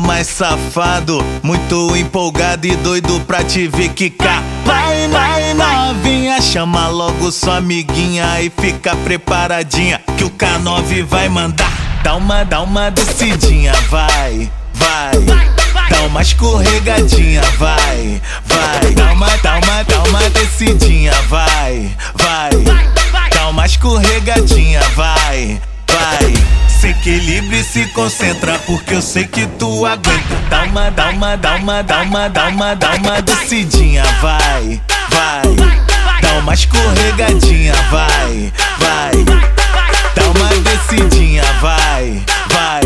mais 0.00 0.26
safado, 0.26 1.24
muito 1.42 1.96
empolgado 1.96 2.66
e 2.66 2.76
doido 2.76 3.20
pra 3.26 3.42
te 3.42 3.66
ver 3.68 3.90
quicar. 3.90 4.42
Vai, 4.64 5.08
vai, 5.08 5.54
novinha, 5.54 6.40
chama 6.40 6.88
logo 6.88 7.30
sua 7.30 7.56
amiguinha 7.56 8.40
e 8.40 8.50
fica 8.50 8.94
preparadinha 8.96 10.00
que 10.16 10.24
o 10.24 10.30
K9 10.30 11.04
vai 11.04 11.28
mandar. 11.28 11.72
Dá 12.02 12.14
uma, 12.16 12.44
dá 12.44 12.60
uma 12.60 12.90
descidinha, 12.90 13.72
vai, 13.90 14.50
vai. 14.74 15.12
Dá 15.90 16.02
uma 16.02 16.22
escorregadinha, 16.22 17.42
vai, 17.58 18.20
vai. 18.44 18.94
Dá 18.94 19.12
uma, 19.12 19.36
dá 19.38 19.58
uma, 19.58 19.82
dá 19.82 20.02
uma 20.04 20.30
descidinha, 20.30 21.12
vai, 21.28 21.90
vai. 22.14 22.50
Dá 23.32 23.48
uma 23.48 23.66
escorregadinha, 23.66 24.80
vai, 24.94 25.60
vai. 25.90 26.57
Se 26.88 26.92
equilibre 26.92 27.60
e 27.60 27.64
se 27.64 27.84
concentra, 27.88 28.58
porque 28.60 28.94
eu 28.94 29.02
sei 29.02 29.26
que 29.26 29.46
tu 29.58 29.84
aguenta. 29.84 30.34
Dá 30.48 30.62
uma, 30.62 30.90
dá 30.90 31.10
uma, 31.10 31.36
dá 31.36 31.56
uma, 31.56 31.82
dá 31.82 32.00
uma, 32.00 32.28
dá 32.30 32.48
uma, 32.48 32.74
dá 32.74 32.94
uma 32.94 33.20
descidinha, 33.20 34.02
vai, 34.22 34.80
vai. 35.10 36.22
Dá 36.22 36.32
uma 36.38 36.54
escorregadinha, 36.54 37.74
vai, 37.90 38.50
vai. 38.78 39.24
Dá 40.14 40.30
uma 40.30 40.48
descidinha, 40.62 41.42
vai, 41.60 42.24
vai. 42.54 42.80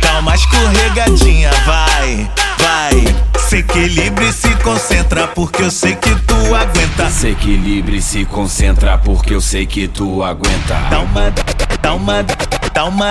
Dá 0.00 0.20
uma 0.20 0.34
escorregadinha, 0.34 1.50
vai, 1.66 2.30
vai. 2.58 3.14
Se 3.46 3.58
equilibre 3.58 4.26
e 4.26 4.32
se 4.32 4.48
concentra, 4.56 5.28
porque 5.28 5.64
eu 5.64 5.70
sei 5.70 5.94
que 5.96 6.14
tu 6.22 6.54
aguenta. 6.54 7.10
Se 7.10 7.28
equilibre 7.28 7.98
e 7.98 8.02
se 8.02 8.24
concentra, 8.24 8.96
porque 8.96 9.34
eu 9.34 9.40
sei 9.42 9.66
que 9.66 9.86
tu 9.86 10.24
aguenta. 10.24 10.76
Dá 10.88 11.00
uma, 11.00 11.30
dá 11.30 11.42
uma, 11.42 11.76
dá 11.82 11.94
uma, 11.94 12.57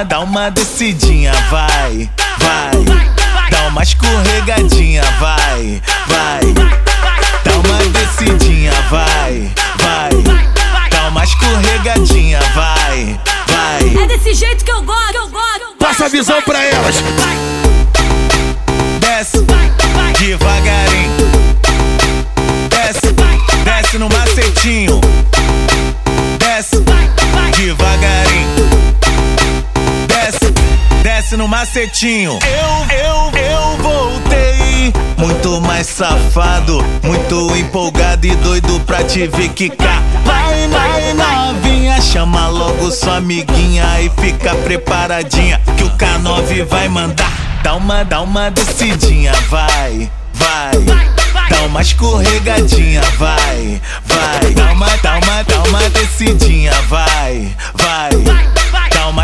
dá 0.07 0.21
uma 0.21 0.49
descidinha, 0.49 1.33
vai, 1.49 2.09
vai. 2.39 3.49
Dá 3.51 3.67
uma 3.67 3.83
escorregadinha, 3.83 5.03
vai, 5.19 5.81
vai. 6.07 6.53
Dá 7.43 7.51
uma 7.51 7.77
descidinha, 7.89 8.71
vai, 8.89 9.51
vai. 9.79 10.89
Dá 10.89 11.09
uma 11.09 11.21
escorregadinha, 11.21 12.39
vai, 12.55 13.19
vai. 13.47 14.03
É 14.03 14.07
desse 14.07 14.35
jeito 14.35 14.63
que 14.63 14.71
eu 14.71 14.81
gosto, 14.83 15.11
que 15.11 15.17
eu 15.17 15.27
gosto. 15.27 15.75
Passa 15.79 16.05
a 16.05 16.07
visão 16.07 16.41
pra 16.43 16.63
elas. 16.63 16.95
Desce 19.01 19.45
devagarinho. 20.17 21.17
Desce, 22.69 23.13
desce 23.65 23.97
no 23.97 24.07
macetinho. 24.07 24.96
No 31.35 31.47
macetinho. 31.47 32.39
Eu, 32.43 32.97
eu, 32.97 33.31
eu 33.37 33.77
voltei. 33.77 34.93
Muito 35.17 35.59
mais 35.59 35.87
safado, 35.87 36.81
muito 37.03 37.55
empolgado 37.57 38.25
e 38.25 38.35
doido 38.35 38.79
pra 38.85 39.03
te 39.03 39.27
ver 39.27 39.49
quicar. 39.49 40.01
Vai, 40.23 40.67
vai, 40.69 41.13
novinha, 41.13 41.99
chama 41.99 42.47
logo 42.47 42.89
sua 42.91 43.17
amiguinha 43.17 43.83
e 44.01 44.09
fica 44.21 44.55
preparadinha 44.55 45.59
que 45.75 45.83
o 45.83 45.89
K9 45.97 46.65
vai 46.65 46.87
mandar. 46.87 47.31
Dá 47.63 47.75
uma, 47.75 48.03
dá 48.05 48.21
uma 48.21 48.49
descidinha, 48.49 49.33
vai, 49.49 50.09
vai. 50.33 50.71
Dá 51.49 51.61
uma 51.63 51.81
escorregadinha, 51.81 53.01
vai, 53.17 53.81
vai. 54.05 54.53
Dá 54.53 54.71
uma, 54.71 54.97
dá 54.97 55.19
uma, 55.19 55.43
dá 55.43 55.63
uma 55.63 55.89
descidinha, 55.89 56.71
vai, 56.87 57.55
vai. 57.73 57.86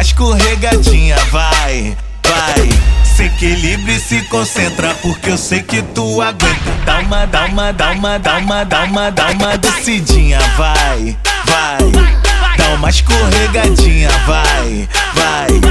Escorregadinha, 0.04 1.16
vai, 1.32 1.96
vai. 2.28 2.70
Se 3.06 3.24
equilibre 3.24 3.96
e 3.96 4.00
se 4.02 4.22
concentra, 4.24 4.94
porque 4.96 5.30
eu 5.30 5.38
sei 5.38 5.64
que 5.64 5.82
tu 5.82 6.22
aguenta. 6.22 6.72
Dá 6.86 7.00
uma, 7.00 7.26
dá 7.26 7.46
uma, 7.46 7.72
dá 7.72 7.92
uma, 7.92 8.20
dá 8.20 8.38
uma, 8.38 8.66
dá 8.66 8.84
uma, 8.84 9.10
dá 9.12 9.28
uma 9.32 9.58
descidinha, 9.58 10.40
vai, 10.58 11.18
vai. 11.46 12.58
Dá 12.58 12.70
uma 12.76 12.90
escorregadinha, 12.90 14.10
vai, 14.28 14.90
vai. 15.16 15.62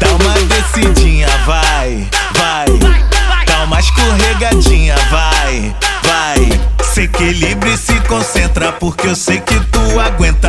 Dá 0.00 0.08
uma 0.08 0.34
descidinha, 0.46 1.28
vai, 1.44 2.08
vai. 2.34 3.44
Dá 3.46 3.64
uma 3.64 3.80
escorregadinha, 3.80 4.96
vai, 5.10 5.76
vai. 6.04 6.60
Se 6.82 7.02
equilibre 7.02 7.74
e 7.74 7.76
se 7.76 8.00
concentra, 8.08 8.72
porque 8.72 9.08
eu 9.08 9.14
sei 9.14 9.40
que 9.40 9.60
tu. 9.66 9.71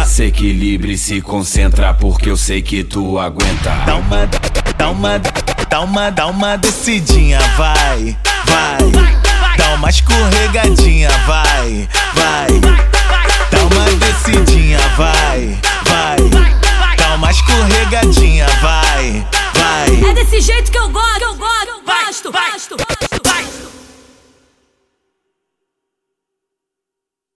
Se 0.05 0.25
equilibre 0.25 0.93
e 0.93 0.97
se 0.97 1.21
concentra, 1.21 1.93
porque 1.93 2.29
eu 2.29 2.37
sei 2.37 2.61
que 2.61 2.83
tu 2.83 3.17
aguenta. 3.17 3.71
Dá 3.85 3.95
uma, 3.95 4.29
dá 4.77 4.89
uma, 4.89 5.19
dá 5.69 5.81
uma, 5.81 6.09
dá 6.11 6.27
uma 6.27 6.57
decidinha, 6.57 7.39
vai, 7.57 8.17
vai. 8.45 8.91
Dá 9.57 9.75
uma 9.75 9.89
escorregadinha, 9.89 11.09
vai, 11.25 11.87
vai. 12.13 12.47
Dá 13.49 13.59
uma 13.63 13.85
decidinha, 13.97 14.79
vai, 14.97 15.57
vai. 15.85 16.95
Dá 16.97 17.15
uma 17.15 17.31
escorregadinha, 17.31 18.47
vai, 18.61 19.27
vai. 19.55 20.09
É 20.09 20.13
desse 20.13 20.41
jeito 20.41 20.71
que 20.71 20.77
eu 20.77 20.89
gosto, 20.89 21.17
que 21.17 21.23
eu 21.23 21.35
gosto, 21.35 22.31
gosto, 22.31 22.77
gosto. 22.77 23.12